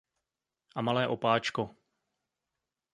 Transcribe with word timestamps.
a 0.81 0.81
malé 0.81 1.05
opáčko 1.07 1.75